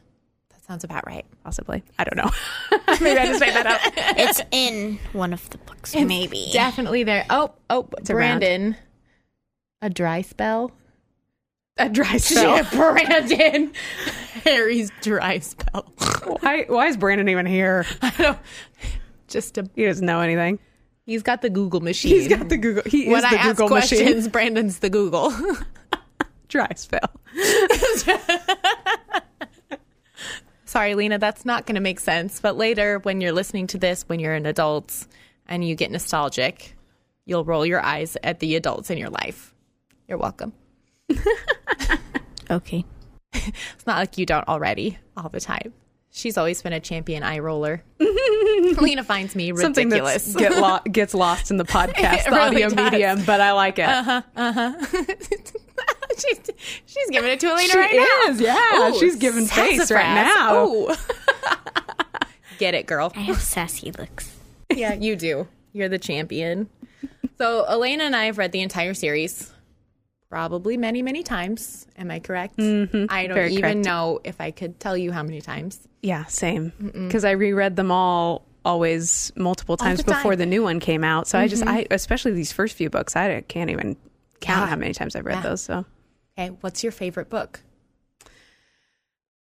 [0.67, 1.25] sounds about right.
[1.43, 1.84] Possibly.
[1.97, 2.32] I don't know.
[3.01, 3.82] maybe I just made that up.
[4.19, 6.49] It's in one of the books, maybe.
[6.51, 7.25] Definitely there.
[7.30, 8.39] Oh, oh, around.
[8.39, 8.75] Brandon,
[9.82, 10.71] a dry spell.
[11.77, 12.63] A dry spell.
[12.71, 13.71] Brandon,
[14.43, 15.84] Harry's dry spell.
[16.41, 17.86] why, why is Brandon even here?
[18.01, 18.39] I don't.
[19.27, 19.69] Just a.
[19.75, 20.60] He doesn't know anything.
[21.06, 22.12] He's got the Google machine.
[22.12, 22.84] He's got the Google.
[22.86, 24.32] He when is I the ask Google questions, machine.
[24.32, 25.32] Brandon's the Google.
[26.49, 27.12] Dry spell.
[30.67, 32.39] Sorry, Lena, that's not going to make sense.
[32.39, 35.08] But later, when you're listening to this, when you're an adult
[35.47, 36.75] and you get nostalgic,
[37.25, 39.53] you'll roll your eyes at the adults in your life.
[40.08, 40.53] You're welcome.
[42.49, 42.86] Okay.
[43.34, 45.73] It's not like you don't already all the time.
[46.12, 47.84] She's always been a champion eye roller.
[47.99, 50.34] Lena finds me Something ridiculous.
[50.34, 52.91] that get lo- gets lost in the podcast, the really audio does.
[52.91, 53.84] Medium, but I like it.
[53.89, 54.86] Uh-huh, uh-huh.
[56.27, 56.39] she's,
[56.86, 58.32] she's giving it to Elena She right now.
[58.32, 58.91] is, yeah.
[58.99, 60.88] She's giving face right now.
[62.58, 63.12] Get it, girl.
[63.15, 64.34] I have sassy looks.
[64.73, 65.47] Yeah, you do.
[65.73, 66.69] You're the champion.
[67.38, 69.51] So Elena and I have read the entire series,
[70.30, 71.86] probably many, many times.
[71.97, 72.58] Am I correct?
[72.58, 73.06] Mm-hmm.
[73.10, 73.86] I don't Very even correct.
[73.86, 75.88] know if I could tell you how many times.
[76.01, 76.73] Yeah, same.
[77.08, 80.19] Because I reread them all always multiple times the time.
[80.19, 81.27] before the new one came out.
[81.27, 83.95] So I just, I especially these first few books, I can't even
[84.41, 84.67] count Yeah.
[84.67, 85.41] how many times I've read Yeah.
[85.43, 85.62] those.
[85.62, 85.86] So.
[86.38, 87.62] Okay, what's your favorite book?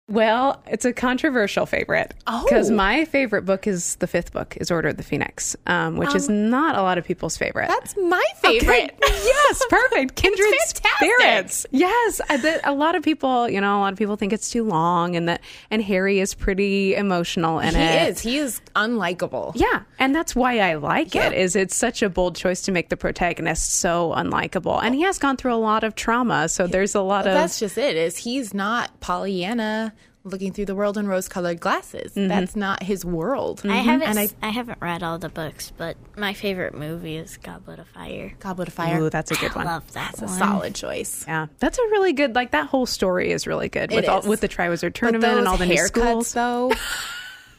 [0.09, 2.13] Well, it's a controversial favorite.
[2.27, 2.45] Oh.
[2.47, 6.15] Because my favorite book is the fifth book, is Order of the Phoenix, um, which
[6.15, 7.67] is not a lot of people's favorite.
[7.67, 8.91] That's my favorite.
[8.93, 8.95] Okay.
[9.03, 10.15] yes, perfect.
[10.15, 11.65] Kindred spirits.
[11.71, 14.63] Yes, I, a lot of people, you know, a lot of people think it's too
[14.63, 15.41] long, and that
[15.71, 17.91] and Harry is pretty emotional in it.
[17.91, 18.09] he it.
[18.09, 18.19] is.
[18.21, 19.51] He is unlikable.
[19.55, 21.27] Yeah, and that's why I like Yeah.
[21.27, 21.33] it.
[21.33, 25.19] Is it's such a bold choice to make the protagonist so unlikable, and he has
[25.19, 27.97] gone through a lot of trauma, so there's a lot of That's just it.
[27.97, 29.93] Is he's not Pollyanna
[30.31, 32.11] looking through the world in rose-colored glasses.
[32.15, 33.61] That's not his world.
[33.65, 34.07] I haven't.
[34.09, 37.79] And I s- I haven't read all the books, but my favorite movie is Goblet
[37.79, 38.33] of Fire.
[38.39, 38.99] Goblet of Fire.
[39.01, 39.65] Ooh, that's a good one.
[39.67, 39.73] I one.
[39.81, 41.25] love that That's a solid choice.
[41.27, 42.35] Yeah, that's a really good.
[42.35, 44.27] Like that whole story is really good with It all is.
[44.27, 46.33] with the Triwizard But Tournament those and all the new haircuts, schools.
[46.33, 46.71] though,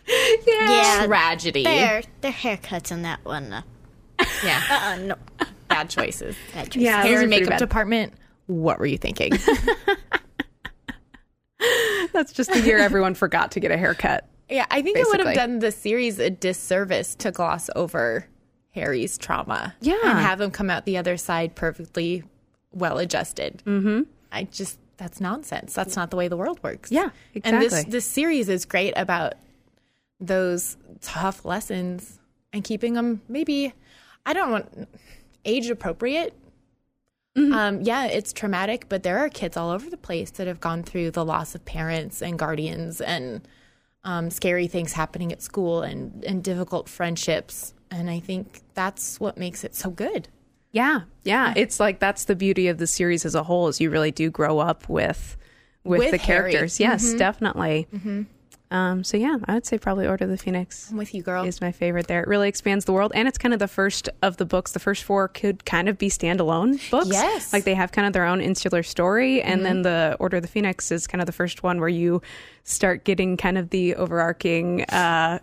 [0.08, 1.64] Yeah, yeah, tragedy.
[1.64, 3.52] their their haircuts in that one.
[3.52, 3.62] Uh,
[4.44, 5.14] Yeah, uh no,
[5.68, 6.34] bad choices.
[6.54, 6.82] bad choice.
[6.82, 8.14] Yeah, Hair and makeup department.
[8.46, 9.32] What were you thinking?
[12.18, 14.26] That's just the year everyone forgot to get a haircut.
[14.48, 18.26] yeah, I think it would have done the series a disservice to gloss over
[18.72, 19.76] Harry's trauma.
[19.80, 19.94] Yeah.
[20.02, 22.24] and have him come out the other side perfectly
[22.72, 23.62] well adjusted.
[23.64, 24.02] Mm-hmm.
[24.32, 25.74] I just that's nonsense.
[25.74, 26.90] That's not the way the world works.
[26.90, 27.42] Yeah, exactly.
[27.42, 29.34] And this this series is great about
[30.18, 32.18] those tough lessons
[32.52, 33.72] and keeping them maybe
[34.26, 34.88] I don't want
[35.44, 36.34] age appropriate.
[37.36, 40.82] Um, yeah, it's traumatic, but there are kids all over the place that have gone
[40.82, 43.46] through the loss of parents and guardians and
[44.02, 47.74] um, scary things happening at school and, and difficult friendships.
[47.92, 50.28] And I think that's what makes it so good.
[50.72, 51.54] Yeah, yeah.
[51.56, 54.30] It's like that's the beauty of the series as a whole is you really do
[54.30, 55.36] grow up with
[55.84, 56.50] with, With the Harry.
[56.52, 56.80] characters.
[56.80, 57.86] Yes, definitely.
[58.70, 61.44] Um, so yeah, I would say probably Order of the Phoenix I'm with you, girl.
[61.44, 62.06] is my favorite.
[62.06, 64.72] There, it really expands the world, and it's kind of the first of the books.
[64.72, 67.08] The first four could kind of be standalone books.
[67.10, 67.46] Yes.
[67.46, 67.56] Mm-hmm.
[67.56, 70.48] like they have kind of their own insular story, and then the Order of the
[70.48, 72.20] Phoenix is kind of the first one where you
[72.64, 74.82] start getting kind of the overarching.
[74.84, 75.38] Uh,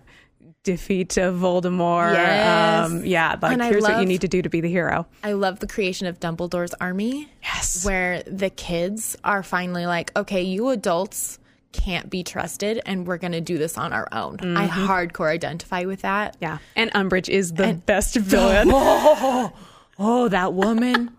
[0.63, 2.13] defeat of Voldemort.
[2.13, 2.89] Yes.
[2.89, 5.05] Um, yeah, like here's what you need to do to be the hero.
[5.23, 7.29] I love the creation of Dumbledore's army.
[7.43, 7.85] Yes.
[7.85, 11.39] Where the kids are finally like, okay, you adults
[11.75, 14.37] can't be trusted and we're going to do this on our own.
[14.57, 16.37] I hardcore identify with that.
[16.39, 18.69] Yeah, and Umbridge is the best villain.
[18.71, 19.53] Oh,
[19.99, 21.11] oh, that woman.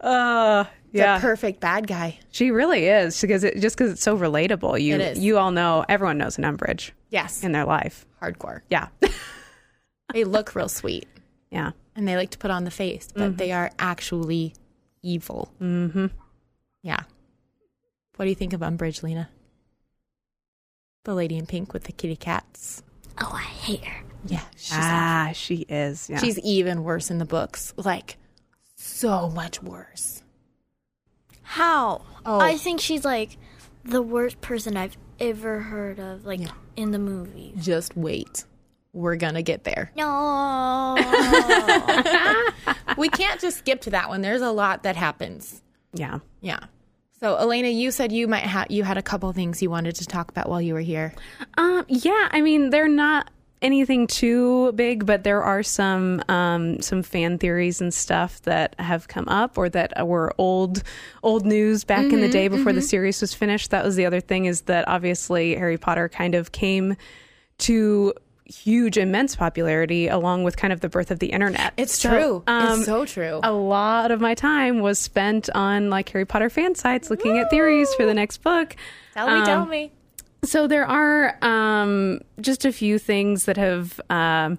[0.00, 2.18] Uh, yeah, The perfect bad guy.
[2.30, 4.80] she really is because it just because it's so relatable.
[4.82, 5.18] You It is.
[5.18, 7.44] you all know everyone knows an Umbridge Yes.
[7.44, 8.06] in their life.
[8.22, 8.60] Hardcore.
[8.70, 8.88] Yeah,
[10.12, 11.06] They look real sweet
[11.50, 11.70] yeah.
[11.94, 14.54] and they like to put on the face, but they are actually
[15.02, 15.52] evil.
[15.60, 16.06] Mm-hmm.
[16.82, 17.02] Yeah.
[18.16, 19.28] What do you think of Umbridge, Lena?
[21.04, 22.82] The lady in pink with the kitty cats.
[23.20, 24.04] Oh, I hate her.
[24.26, 24.42] Yeah.
[24.56, 26.08] She's, Ah, she is.
[26.10, 26.18] Yeah.
[26.18, 27.72] she's even worse in the books.
[27.76, 28.18] Like,
[28.76, 30.22] so much worse.
[31.42, 32.02] How?
[32.26, 32.38] Oh.
[32.38, 33.36] I think she's like
[33.84, 36.52] the worst person I've ever heard of, like Yeah.
[36.76, 37.64] in the movies.
[37.64, 38.44] Just wait.
[38.92, 39.92] We're going to get there.
[39.96, 40.96] No.
[42.98, 44.20] we can't just skip to that one.
[44.20, 45.62] There's a lot that happens.
[45.94, 46.18] yeah.
[46.40, 46.60] Yeah.
[47.22, 50.06] So, Elena, you said you might have you had a couple things you wanted to
[50.06, 51.12] talk about while you were here.
[51.58, 53.30] Um, yeah, I mean, they're not
[53.60, 59.06] anything too big, but there are some um, some fan theories and stuff that have
[59.08, 60.82] come up or that were old
[61.22, 63.70] old news back in the day before the series was finished.
[63.70, 66.96] That was the other thing is that obviously Harry Potter kind of came
[67.58, 68.14] to
[68.50, 71.72] huge immense popularity along with kind of the birth of the internet.
[71.76, 72.42] It's So, true.
[72.46, 73.40] um, it's so true.
[73.42, 77.50] a lot of my time was spent on like Harry Potter fan sites looking at
[77.50, 78.76] theories for the next book.
[79.14, 79.92] tell me, tell um, me.
[80.44, 84.58] So there are um, just a few things that have um,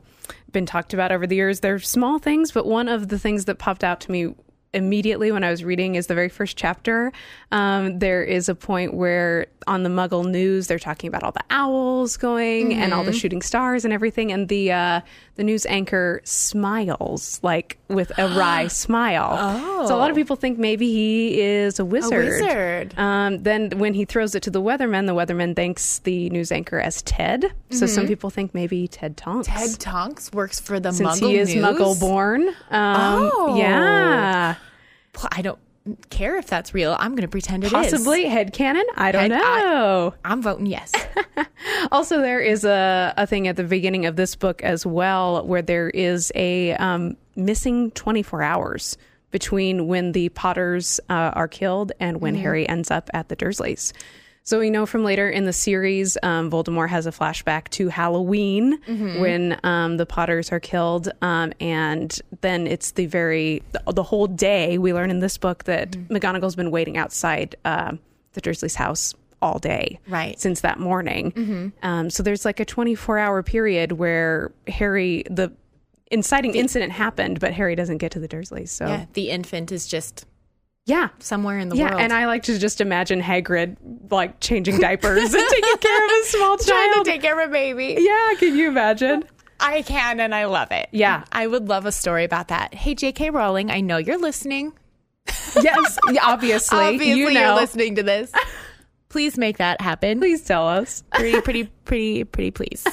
[0.51, 1.59] been talked about over the years.
[1.59, 4.35] They're small things, but one of the things that popped out to me
[4.73, 7.11] immediately when I was reading is the very first chapter.
[7.51, 11.43] Um, there is a point where on the Muggle news they're talking about all the
[11.49, 15.01] owls going and all the shooting stars and everything, and the uh,
[15.35, 19.35] the news anchor smiles like with a wry smile.
[19.37, 19.87] Oh.
[19.87, 22.25] So a lot of people think maybe he is a wizard.
[22.41, 22.97] wizard.
[22.97, 26.79] Um, then when he throws it to the weatherman, the weatherman thanks the news anchor
[26.79, 27.51] as Ted.
[27.71, 29.47] So some people think maybe Ted Tonks.
[29.47, 31.63] Ted Tonks works for the since Muggle he is News.
[31.65, 32.47] Muggle born.
[32.69, 33.55] Um, Oh.
[33.57, 34.55] yeah.
[35.15, 35.59] Well, I don't
[36.09, 36.95] care if that's real.
[36.99, 37.73] I'm going to pretend it is.
[37.73, 38.83] Possibly head headcanon.
[38.95, 40.13] I don't Head- know.
[40.23, 40.91] I'm voting yes.
[41.91, 45.61] also, there is a, a thing at the beginning of this book as well where
[45.61, 48.97] there is a um, missing 24 hours
[49.31, 53.93] between when the Potters uh, are killed and when Harry ends up at the Dursleys.
[54.43, 58.79] So we know from later in the series, um, Voldemort has a flashback to Halloween
[59.19, 64.27] when um, the Potters are killed, um, and then it's the very the, the whole
[64.27, 64.77] day.
[64.79, 67.93] We learn in this book that McGonagall's been waiting outside uh,
[68.33, 70.39] the Dursleys' house all day, Right.
[70.39, 71.71] since that morning.
[71.83, 75.51] Um, so there's like a 24 hour period where Harry the
[76.09, 78.69] inciting incident happened, but Harry doesn't get to the Dursleys.
[78.69, 80.25] So yeah, the infant is just
[80.85, 81.09] yeah.
[81.19, 82.01] somewhere in the Yeah, world.
[82.01, 83.77] and I like to just imagine Hagrid
[84.09, 87.49] like changing diapers and taking care of a small child, trying to take care of
[87.49, 87.97] a baby.
[87.99, 89.23] yeah, can you imagine?
[89.59, 90.89] I can, and I love it.
[90.91, 91.23] Yeah.
[91.31, 92.73] I would love a story about that.
[92.73, 93.29] Hey, J.K.
[93.29, 94.73] Rowling, I know you're listening.
[95.61, 98.31] yes, obviously, Obviously, you are listening to this.
[99.09, 100.19] Please make that happen.
[100.19, 101.03] Please tell us.
[101.13, 102.83] Pretty, pretty, pretty, pretty, please.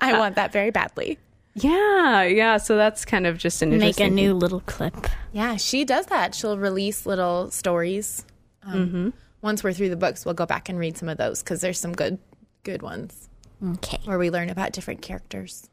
[0.00, 1.18] I want that very badly.
[1.54, 2.56] Yeah, yeah.
[2.56, 5.06] So that's kind of just an Make a interesting new little clip.
[5.32, 6.34] Yeah, she does that.
[6.34, 8.24] She'll release little stories.
[8.64, 9.12] Um,
[9.42, 11.78] Once we're through the books, we'll go back and read some of those because there's
[11.78, 12.18] some good,
[12.62, 13.28] good ones
[13.62, 13.98] Okay.
[14.04, 15.68] where we learn about different characters.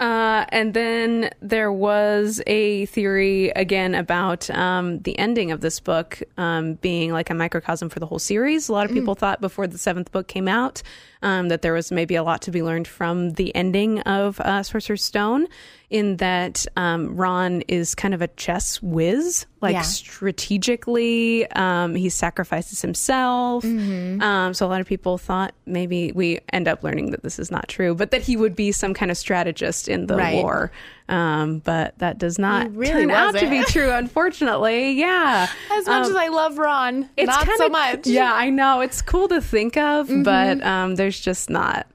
[0.00, 6.22] Uh, and then there was a theory again about um, the ending of this book
[6.38, 8.68] um, being like a microcosm for the whole series.
[8.70, 10.82] A lot of people thought before the seventh book came out
[11.22, 14.62] um, that there was maybe a lot to be learned from the ending of uh,
[14.62, 15.46] Sorcerer's Stone,
[15.90, 19.82] in that um, Ron is kind of a chess whiz, like Yeah.
[19.82, 21.50] strategically.
[21.52, 23.64] Um, he sacrifices himself.
[23.64, 27.50] Um, so a lot of people thought maybe we end up learning that this is
[27.50, 30.34] not true, but that he would be some kind of strategist in the Right.
[30.42, 30.70] war.
[31.10, 34.92] Um, but that does not really turn out to be true, unfortunately.
[34.92, 35.48] Yeah.
[35.72, 38.06] As much as I love Ron, not kinda- so much.
[38.06, 38.80] Yeah, I know.
[38.80, 40.22] It's cool to think of, Mm-hmm.
[40.22, 41.86] but um, there's just not.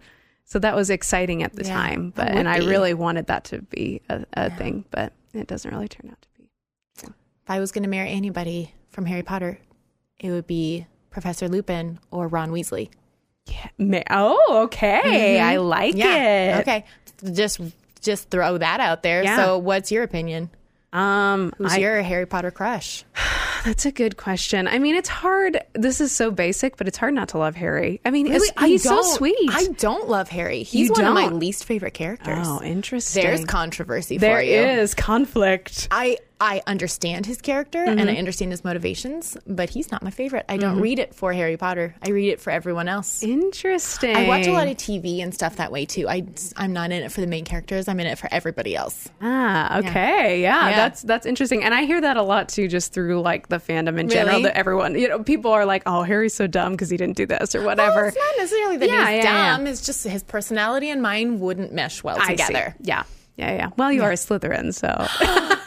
[0.43, 3.62] So that was exciting at the Yeah, time, but and I really wanted that to
[3.62, 6.49] be a, a thing, but it doesn't really turn out to be.
[7.04, 9.58] If I was going to marry anybody from Harry Potter,
[10.19, 12.89] it would be Professor Lupin or Ron Weasley.
[13.47, 14.04] Yeah.
[14.10, 15.39] Oh, okay.
[15.39, 16.58] I like it.
[16.62, 16.86] Okay.
[17.32, 17.60] Just
[18.06, 19.23] just throw that out there.
[19.23, 19.36] Yeah.
[19.38, 20.50] So, what's your opinion?
[20.94, 23.04] Um, Who's I- your Harry Potter crush?
[23.65, 24.67] That's a good question.
[24.67, 25.60] I mean, it's hard.
[25.73, 28.00] This is so basic, but it's hard not to love Harry.
[28.06, 29.36] I mean, Really, it's- he's so sweet.
[29.52, 30.62] I don't love Harry.
[30.62, 32.48] He's You one of my least favorite characters.
[32.48, 33.23] oh, interesting.
[33.23, 34.88] There's controversy There for you.
[34.96, 35.88] conflict.
[35.90, 40.46] I I understand his character and I understand his motivations, but he's not my favorite.
[40.50, 41.96] I don't read it for Harry Potter.
[42.02, 43.23] I read it for everyone else.
[43.23, 44.15] Interesting.
[44.15, 46.10] I watch a lot of TV and stuff that way too.
[46.10, 46.25] I
[46.58, 47.88] I'm not in it for the main characters.
[47.88, 49.10] I'm in it for everybody else.
[49.21, 50.42] Ah, okay.
[50.42, 50.69] Yeah.
[50.69, 50.75] Yeah.
[50.75, 51.63] that's that's interesting.
[51.63, 54.58] And I hear that a lot too just through like the fandom in general that
[54.58, 57.56] everyone, you know, people are like, "Oh, Harry's so dumb because he didn't do this
[57.56, 59.58] or Well, whatever." it's not necessarily that Yeah, he's yeah, yeah.
[59.58, 59.67] dumb.
[59.67, 62.75] It's just his personality and mine wouldn't mesh well together.
[62.81, 63.04] Yeah.
[63.38, 63.69] Yeah, yeah.
[63.77, 64.88] Well, you are a Slytherin, so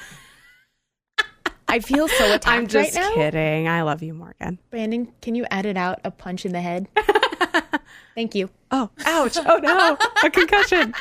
[1.68, 3.14] I feel so attacked I'm just right now.
[3.14, 3.68] kidding.
[3.68, 4.58] I love you, Morgan.
[4.70, 6.88] Brandon, can you edit out a punch in the head?
[8.14, 8.50] Thank you.
[8.70, 9.36] Oh, ouch.
[9.46, 9.96] Oh no.
[10.24, 10.92] A concussion.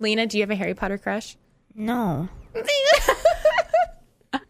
[0.00, 1.36] Lena, do you have a Harry Potter crush?
[1.74, 2.28] No.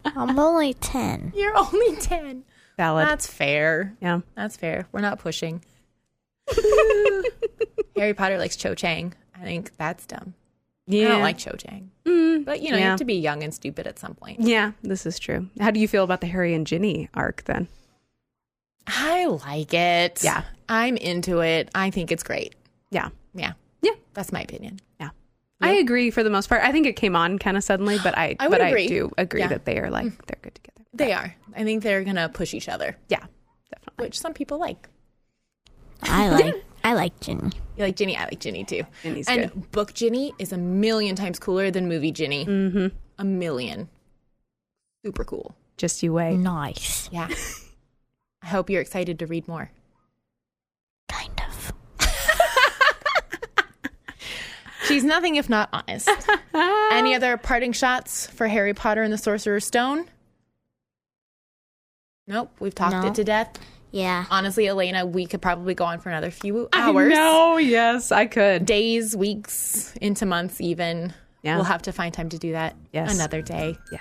[0.04, 1.32] I'm only 10.
[1.36, 2.42] You're only 10.
[2.76, 3.06] Valid.
[3.06, 3.94] That's fair.
[4.00, 4.20] yeah.
[4.34, 4.86] That's fair.
[4.92, 5.64] We're not pushing.
[7.96, 9.14] Harry Potter likes Cho Chang.
[9.34, 10.34] I think that's dumb.
[10.86, 11.06] Yeah.
[11.06, 11.90] I don't like Cho Chang.
[12.04, 12.27] Mm.
[12.44, 14.40] But you know, you have to be young and stupid at some point.
[14.40, 15.48] Yeah, this is true.
[15.60, 17.68] How do you feel about the Harry and Ginny arc then?
[18.86, 20.22] I like it.
[20.24, 20.44] Yeah.
[20.68, 21.70] I'm into it.
[21.74, 22.54] I think it's great.
[22.90, 23.10] Yeah.
[23.34, 23.52] Yeah.
[23.82, 23.92] Yeah.
[24.14, 24.80] That's my opinion.
[24.98, 25.10] Yeah.
[25.60, 26.62] I agree for the most part.
[26.62, 28.84] I think it came on kind of suddenly, but I, I would but agree.
[28.84, 29.48] I do agree Yeah.
[29.48, 30.20] That they are like hmm.
[30.26, 30.84] they're good together.
[30.94, 31.34] They are.
[31.54, 33.24] I think they're going to push each other, Yeah,
[33.70, 34.06] definitely.
[34.06, 34.88] which some people like.
[36.02, 36.54] I like
[36.84, 37.50] I like Ginny.
[37.76, 38.16] You like Ginny?
[38.16, 38.82] I like Ginny too.
[39.02, 39.70] Ginny's and good.
[39.72, 42.46] book Ginny is a million times cooler than movie Ginny.
[42.46, 42.86] Mm-hmm.
[43.18, 43.88] A million.
[45.04, 45.54] Super cool.
[45.76, 46.36] Just you wait.
[46.36, 47.08] Nice.
[47.12, 47.28] Yeah.
[48.42, 49.70] I hope you're excited to read more.
[51.08, 51.72] Kind of.
[54.86, 56.08] She's nothing if not honest.
[56.54, 60.06] Any other parting shots for Harry Potter and the Sorcerer's Stone?
[62.26, 63.06] Nope, we've talked No.
[63.08, 63.58] it to death.
[63.90, 64.26] Yeah.
[64.30, 67.10] Honestly, Elena, we could probably go on for another few hours.
[67.10, 67.56] know.
[67.56, 68.66] Yes, I could.
[68.66, 71.12] Days, weeks, into months, even.
[71.42, 71.56] Yeah.
[71.56, 73.14] We'll have to find time to do that Yes.
[73.14, 73.76] another day.
[73.92, 74.00] Yeah.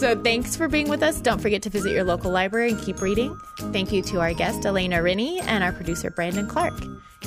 [0.00, 1.20] So thanks for being with us.
[1.20, 3.38] Don't forget to visit your local library and keep reading.
[3.70, 6.72] Thank you to our guest, Elena Rinney, and our producer, Brandon Clark.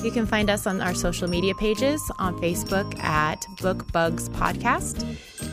[0.01, 5.03] You can find us on our social media pages on Facebook at Book Bugs Podcast,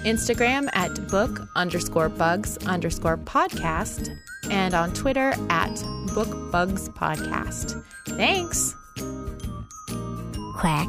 [0.03, 4.17] Instagram at book underscore bugs underscore podcast,
[4.51, 5.75] and on Twitter at
[6.15, 7.85] Book Bugs Podcast.
[8.07, 8.75] Thanks.
[10.57, 10.89] Quack.